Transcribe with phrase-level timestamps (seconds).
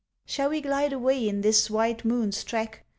[0.25, 2.85] Shall we glide away in this white moon's track?